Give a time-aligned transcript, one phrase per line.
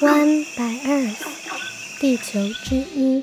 [0.00, 1.26] One by Earth，
[2.00, 3.22] 地球之一。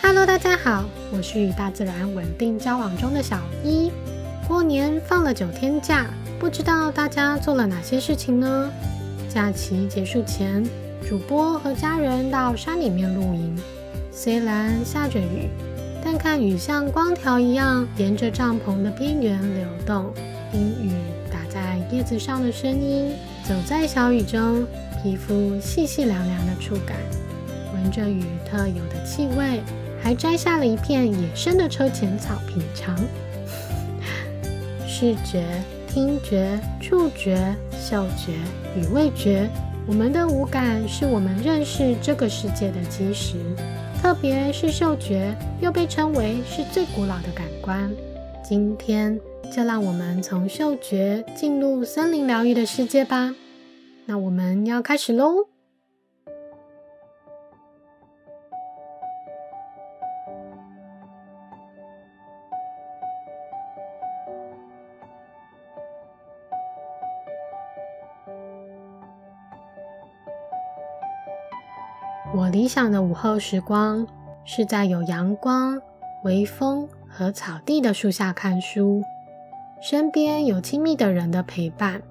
[0.00, 3.90] Hello，大家好，我是与大自然稳定交往中的小一。
[4.46, 6.06] 过年放了九天假，
[6.38, 8.70] 不知道大家做了哪些事情呢？
[9.28, 10.64] 假期结束前，
[11.08, 13.58] 主播和家人到山里面露营。
[14.18, 15.50] 虽然下着雨，
[16.02, 20.10] 但看雨像光条一样沿着帐篷的边缘流动，
[20.50, 20.90] 听雨
[21.30, 23.12] 打在叶子上的声音，
[23.46, 24.66] 走在小雨中，
[25.02, 26.96] 皮肤细细凉凉的触感，
[27.74, 29.60] 闻着雨特有的气味，
[30.02, 32.96] 还摘下了一片野生的车前草品尝。
[34.88, 35.44] 视觉、
[35.86, 38.32] 听觉、触觉、嗅觉
[38.80, 39.46] 与味觉，
[39.86, 43.34] 我们的五感是我们认识这个世界的基石。
[44.06, 47.92] 特别是嗅觉，又被称为是最古老的感官。
[48.40, 53.34] 今天就让我们从嗅觉进入森林疗愈的世界吧。
[54.04, 55.48] 那我们要开始喽。
[72.34, 74.06] 我理想的午后时光
[74.44, 75.80] 是在有阳光、
[76.24, 79.02] 微风和草地的树下看书，
[79.80, 82.02] 身边有亲密的人的陪伴。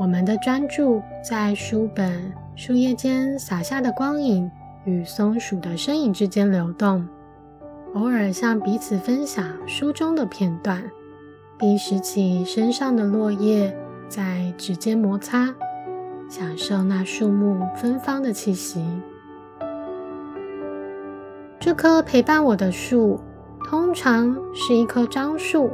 [0.00, 4.50] 我们的专注在书本、树叶间洒下的光影
[4.84, 7.06] 与松鼠的身影之间流动，
[7.94, 10.82] 偶尔向彼此分享书中的片段，
[11.58, 13.76] 并拾起身上的落叶
[14.08, 15.54] 在指尖摩擦，
[16.28, 18.84] 享受那树木芬芳的气息。
[21.60, 23.20] 这棵陪伴我的树，
[23.66, 25.70] 通常是一棵樟树。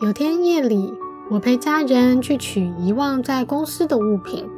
[0.00, 0.90] 有天夜里，
[1.30, 4.48] 我陪家人去取遗忘在公司的物品，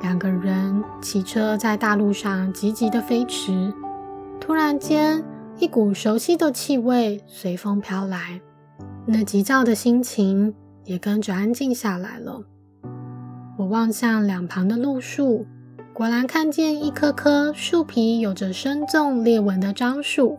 [0.00, 3.72] 两个人骑车在大路上急急的飞驰。
[4.40, 5.22] 突然间，
[5.60, 8.40] 一股熟悉的气味随风飘来，
[9.06, 12.42] 那急躁的心情也跟着安静下来了。
[13.58, 15.46] 我望向两旁的路树。
[15.94, 20.38] 果然看见一棵棵树皮有着深纵裂纹的樟树，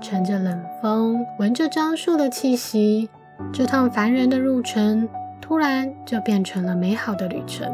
[0.00, 3.10] 乘着冷风，闻着樟树的气息，
[3.52, 5.06] 这趟烦人的路程
[5.38, 7.70] 突然就变成了美好的旅程。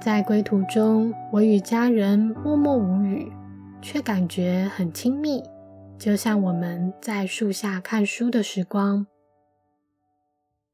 [0.00, 3.30] 在归途中，我与家人默默无语，
[3.80, 5.44] 却感觉很亲密，
[5.96, 9.06] 就像我们在树下看书的时光。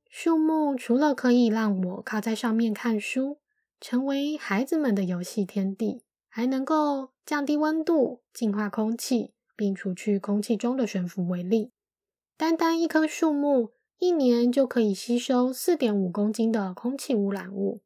[0.08, 3.36] 树木除了可以让我靠在上面看书。
[3.82, 11.72] 成为孩子们的游戏天地，还能够降低温度、净化空气，并除去空气中的悬浮微粒。
[12.36, 17.82] 单单一棵树木，一年就可以吸收四点五公斤的空气污染物。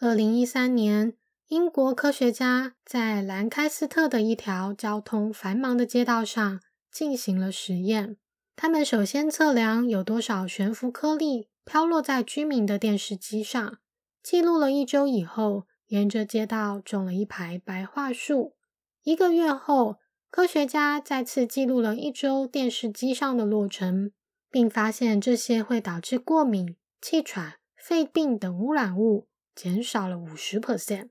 [0.00, 1.12] 二零一三年，
[1.48, 6.60] 英国科学家在兰开斯特的一条交通繁忙的街道上
[6.90, 8.16] 进行了实验。
[8.56, 13.78] 他们首先测量有多少悬浮颗粒飘落在居民的电视机上。
[14.26, 18.56] 记录了一周以后，沿着街道种了一排白桦树。
[19.04, 20.00] 一个月后，
[20.32, 24.10] 科学家再次记录了一周电视机上的落尘，
[24.50, 31.10] 并发现这些会导致过敏、气喘、肺病等污染物减少了五十 percent。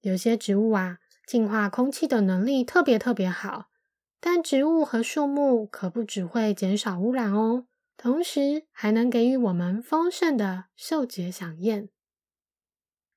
[0.00, 0.98] 有些植物啊，
[1.28, 3.66] 净化空气的能力特别特别好，
[4.18, 11.90] 但植物和树木可不只会减少污染哦，同时还能给予我们丰盛的嗅觉享宴。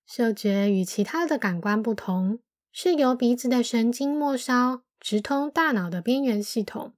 [0.06, 2.40] 嗅觉与其他的感官不同，
[2.72, 6.94] 是由鼻子的神经末梢直通大脑的边缘系统。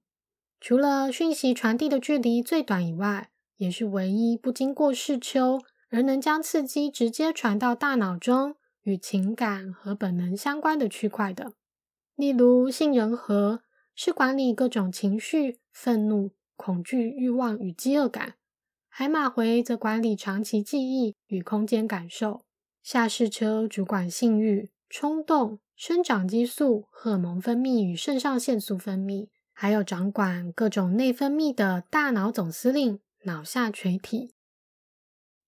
[0.60, 5.60] 除了讯息传递的距离最短以外，也是唯一不经过视丘
[5.90, 11.52] 而能将刺激直接传到大脑中与情感和本能相关的区块的。
[12.16, 13.62] 例如，杏仁核
[13.94, 18.34] 是管理各种情绪、愤怒、恐惧、欲望与饥饿感；
[18.88, 22.42] 海马回则管理长期记忆与空间感受。
[22.84, 34.34] 下视丘主管性欲、冲动、生长激素、荷尔蒙分泌与肾上腺素分泌，还有掌管各种内分泌的大脑总司令——脑下垂体。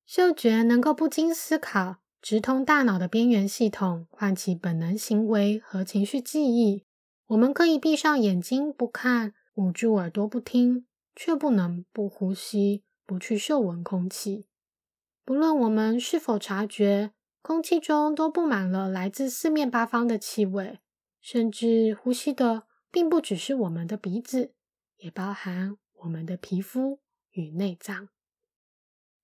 [0.06, 6.86] 嗅觉能够不经思考，直通大脑的边缘系统，唤起本能行为和情绪记忆。
[7.26, 14.46] 我们可以闭上眼睛不看，捂住耳朵不听，却不能不呼吸、不去嗅闻空气。
[15.22, 17.12] 不论我们是否察觉。
[17.46, 20.80] 空气中都布满了来自四面八方的气味，
[21.20, 24.52] 甚至呼吸的并不只是我们的鼻子，
[24.96, 26.98] 也包含我们的皮肤
[27.30, 28.08] 与内脏。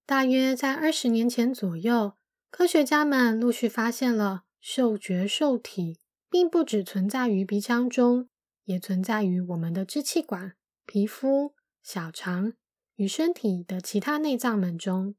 [0.07, 2.13] 大约在二十年前左右，
[2.49, 5.99] 科学家们陆续发现了嗅觉受体
[6.31, 8.29] 并不只存在于鼻腔中，
[8.63, 10.55] 也存在于我们的支气管、
[10.87, 12.53] 皮肤、小肠
[12.95, 15.17] 与身体的其他内脏们中。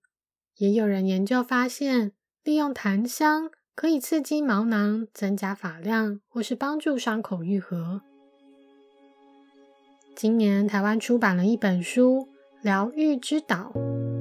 [0.56, 2.14] 也有人研究发现，
[2.44, 8.02] 利用檀香可以刺激毛囊、增加发量，或是帮助伤口愈合。
[10.14, 12.20] 今年台湾出版了一本书
[12.62, 13.72] 《疗愈之岛》，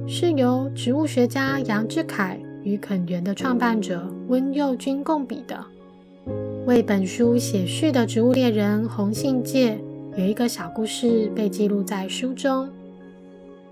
[0.07, 5.61] 是由植物学家杨志凯与垦园的创办者温佑君共笔的。
[6.65, 9.77] 为本书写序的植物猎人洪信介
[10.15, 12.69] 有一个小故事被记录在书中。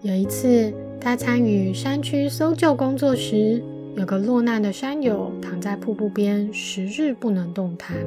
[0.01, 3.63] 有一次，他参与山区搜救工作时，
[3.95, 7.97] 有个落难的山友躺在瀑布边，十日不能动弹。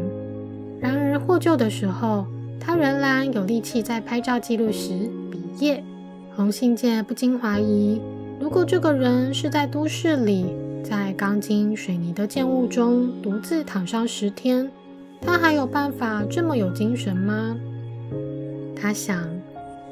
[0.81, 2.27] 然而获救的时候，
[2.59, 5.83] 他仍然有力气在拍照记录时比耶。
[6.35, 8.01] 洪信介不禁怀疑：
[8.41, 10.47] 如果这个人是在都市里，
[10.83, 14.71] 在钢筋水泥的建物中独自躺上十天，
[15.21, 17.57] 他还有办法这么有精神吗？
[18.75, 19.29] 他想，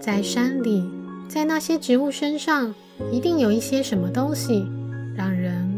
[0.00, 0.82] 在山里。
[1.28, 2.74] 在那些植物身上，
[3.10, 4.66] 一定有一些什么东西，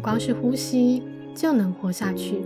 [0.05, 1.03] 光是呼吸
[1.35, 2.45] 就能活下去。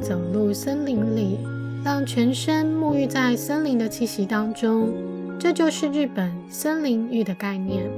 [0.00, 1.38] 走入森林里，
[1.84, 4.92] 让全身沐浴在森林的气息当中，
[5.38, 7.88] 这就是日本森林浴的概念。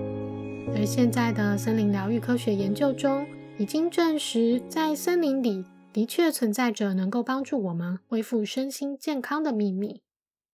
[0.77, 3.27] 而现在的森林疗愈科学研究中，
[3.57, 5.65] 已经证实，在森林里
[5.95, 10.03] 的确存在着能够帮助我们恢复身心健康的秘密。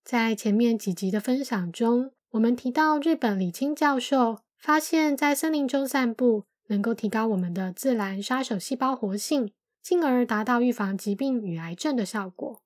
[0.04, 12.62] 在前面几集的分享中，我们提到日本李清教授发现，在森林中散步能够提高我们的自然杀手细胞活性，进而达到预防疾病与癌症的效果。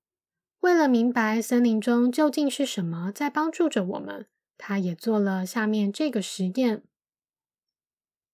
[0.61, 4.27] 为了明白森林中究竟是什么在帮助着我们，
[4.59, 6.83] 他也做了下面这个实验。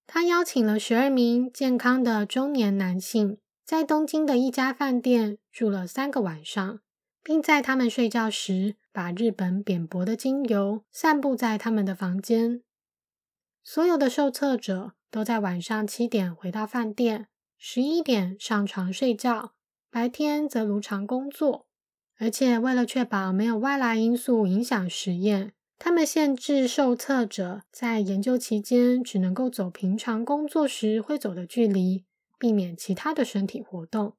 [0.07, 6.79] 他邀请了十二名健康的中年男性，在东京的一家饭店住了三个晚上。
[7.25, 12.61] 并在他们睡觉时，把日本扁柏的精油散布在他们的房间。
[13.63, 17.27] 所有的受测者都在晚上七点回到饭店，
[17.59, 19.53] 十一点上床睡觉，
[19.91, 21.67] 白天则如常工作。
[22.17, 32.05] 而且为了确保没有外来因素影响实验，他们限制受测者在研究期间只能够走平常工作时会走的距离，
[32.39, 34.15] 避免其他的身体活动。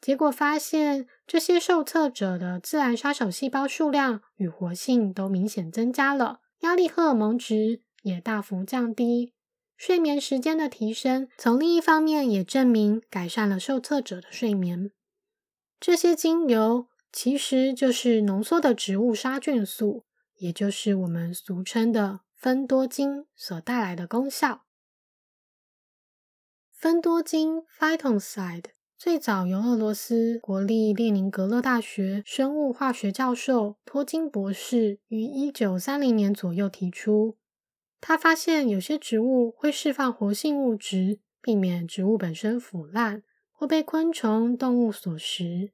[0.00, 9.34] 结果发现，这些受测者的自然杀手细胞数量与活性都明显增加了，压力荷尔蒙值也大幅降低。
[9.80, 14.90] 睡眠时间的提升，从另一方面也证明改善了受测者的睡眠。
[15.80, 20.04] 这些精油其实就是浓缩的植物杀菌素，
[20.36, 24.66] 也就是我们俗称的芬多精所带来的功效。
[26.70, 28.64] 芬多精 （Phytoncide）。
[28.98, 37.38] 最早由俄罗斯国立列宁格勒大学生物化学教授托金博士于一九三零年左右提出。
[38.00, 45.72] 他发现有些植物会释放活性物质，避免植物本身腐烂或被昆虫、动物所食。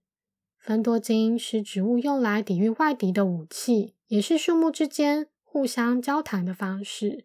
[0.58, 7.25] 芬多精是植物用来抵御外敌的武器，也是树木之间互相交谈的方式。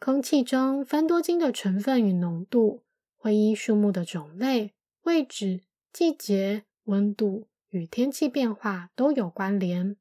[0.00, 2.82] 空气中芬多精的成分与浓度
[3.16, 4.74] 会依树木的种类。
[5.04, 9.96] 位置、季节、温度与天气变化都有关联。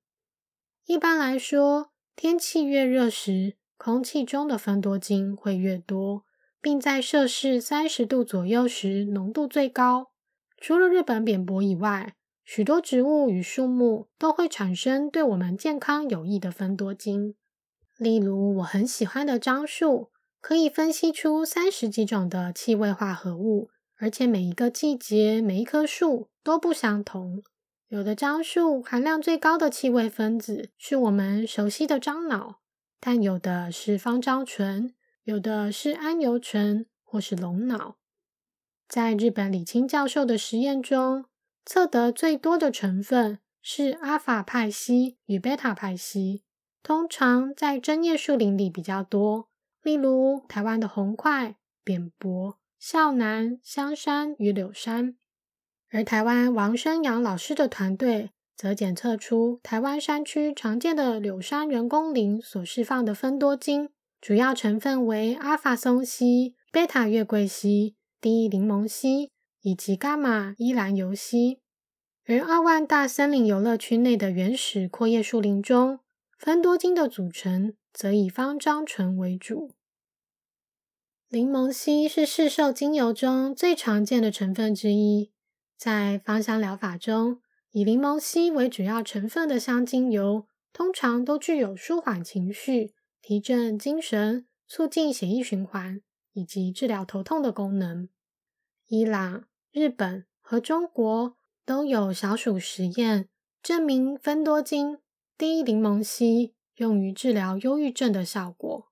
[0.85, 6.23] 一般来说，天气越热时，空气中的芬多精会越多，
[6.61, 10.11] 并在摄氏三十度左右时浓度最高。
[10.59, 12.13] 除了日本扁柏以外，
[12.45, 17.33] 许多植物与树木都会产生对我们健康有益的芬多精。
[17.97, 23.71] 例如，我很喜欢的樟树，可以分析出三十几种的气味化合物。
[23.97, 27.41] 而且每一个季节、每一棵树都不相同。
[27.87, 32.60] 有的樟树含量最高的气味分子是我们熟悉的樟脑，
[33.01, 34.93] 但有的是芳樟醇，
[35.23, 37.97] 有的是桉油醇或是龙脑。
[38.87, 41.25] 在日本李清教授的实验中，
[41.65, 46.43] 测得最多的成分是阿法派烯与贝塔派烯，
[46.81, 49.49] 通常在针叶树林里比较多，
[49.81, 52.57] 例如台湾的红块、扁柏。
[52.79, 55.15] 孝南、香山与柳山，
[55.91, 58.31] 而台湾王生阳老师的团队
[58.61, 63.89] 则检测出台湾山区常见的柳山人工林所释放的芬多精，
[64.21, 69.31] 主要成分为阿法松烯、贝塔月桂烯、D 柠檬烯
[69.63, 71.57] 以及伽马依兰油烯。
[72.27, 75.97] 而二万大森林游乐区内的原始阔叶树林中，
[76.37, 79.71] 芬多精的组成则以芳樟醇为主。
[81.29, 85.31] 柠檬烯是市售精油中最常见的成分之一。
[85.75, 87.41] 在芳香疗法中，
[87.71, 96.01] 以柠檬烯为主要成分的香精油，通常都具有舒缓情绪、提振精神、促进血液循环
[96.33, 98.09] 以及治疗头痛的功能。
[98.87, 103.29] 伊朗、日本和中国都有小鼠实验
[103.63, 104.99] 证明，芬多精
[105.37, 108.89] 低柠檬烯用于治疗忧郁症的效果。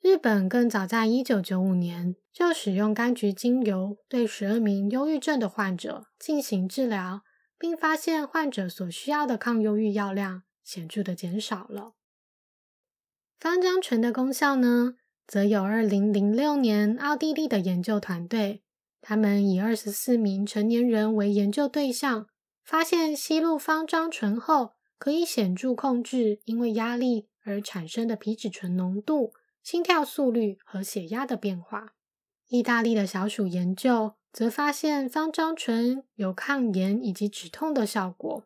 [0.00, 7.22] 日本更早在一九九五年就使用柑橘精油对十二名忧郁症的患者进行治疗，
[7.58, 11.94] 并发现患者所需要的抗忧郁药量显著的减少了。
[13.38, 14.94] 芳樟醇的功效呢，
[15.26, 18.62] 则有二零零六年奥地利的研究团队。
[19.00, 22.26] 他们以二十四名成年人为研究对象，
[22.62, 31.94] 发现吸入芳樟醇后，可以显著控制因为压力而产生的皮质醇浓度、心跳速率和血压的变化。
[32.48, 38.42] 意大利的小鼠研究则发现方樟醇有抗炎以及止痛的效果。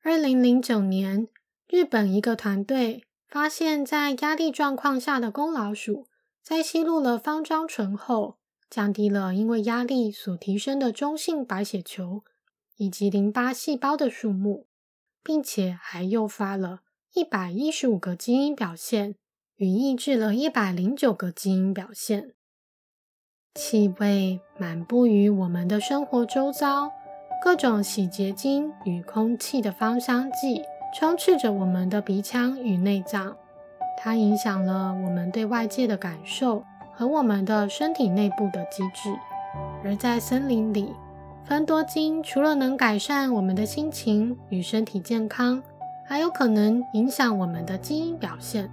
[0.00, 1.26] 二零零九年，
[1.66, 6.06] 日本一个团队发现，在压力状况下的公老鼠，
[6.40, 8.38] 在吸入了方樟醇后，
[8.70, 12.22] 降低了因为压力所提升的中性白血球
[12.76, 14.68] 以及淋巴细胞的数目，
[15.24, 16.82] 并且还诱发了
[17.14, 19.16] 一百一十五个基因表现
[19.56, 22.36] 与抑制了一百零九个基因表现。
[23.56, 26.90] 气味满布于我们的生活周遭，
[27.40, 30.60] 各种洗洁精与空气的芳香剂
[30.92, 33.36] 充斥着我们的鼻腔与内脏，
[33.96, 36.64] 它影响了我们对外界的感受。
[36.96, 39.12] 和我们的身体内部的机制，
[39.82, 40.94] 而在森林里，
[41.44, 45.60] 芬多精除了能改善我们的心情与身体健康，
[46.06, 48.70] 还有可能影响我们的基因表现。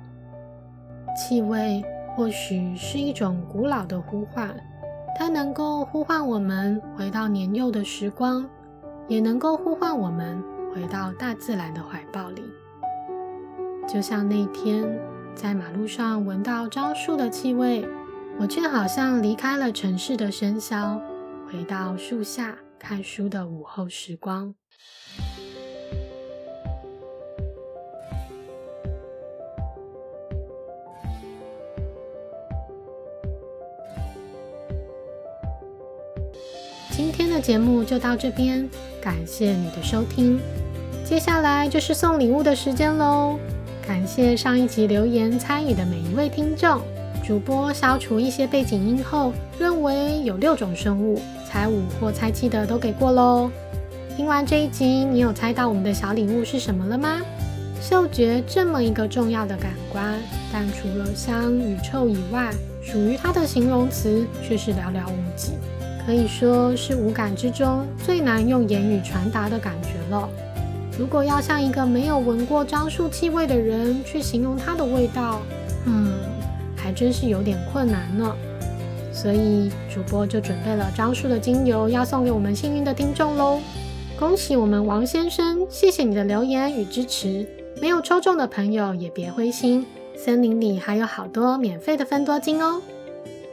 [1.18, 1.84] 气味
[2.16, 4.56] 或许是一种古老的呼唤，
[5.18, 8.50] 它能够呼唤我们回到年幼的时光，
[9.08, 12.44] 也能够呼唤我们回到大自然的怀抱里。
[13.88, 14.88] 就像那天
[15.36, 17.88] 在马路上闻到樟树的气味。
[18.40, 21.00] 我却好像离开了城市的喧嚣，
[21.46, 24.56] 回到树下看书的午后时光。
[37.14, 38.70] 今天的节目就到这边，
[39.02, 40.40] 感谢你的收听。
[41.04, 43.38] 接下来就是送礼物的时间喽！
[43.86, 46.80] 感谢上一集留言参与的每一位听众。
[47.22, 53.52] 主播消除一些背景音后，认为有六种生物，猜五或猜七的都给过喽。
[54.16, 57.20] 听完这一集，你有猜到我们的小礼物是什么了吗？
[57.82, 60.18] 嗅觉这么一个重要的感官，
[60.50, 65.52] 但除了香与臭以外，属于它的形容词却是寥寥无几，
[66.06, 70.30] 可以说是五感之中最难用言语传达的感觉了。
[70.98, 75.42] 如果要像一个没有闻过樟树气味的人去形容它的味道，
[75.86, 76.12] 嗯。
[76.84, 78.36] 还真是有点困难呢，
[79.14, 83.60] 所以主播就准备了樟树的精油，要送给我们幸运的听众喽！
[84.18, 87.48] 恭喜我们王先生，谢谢你的留言与支持。
[87.80, 89.86] 没有抽中的朋友也别灰心，
[90.18, 92.82] 森林里还有好多免费的分多金哦！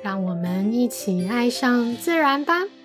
[0.09, 2.78] 让我们一起爱上自然吧！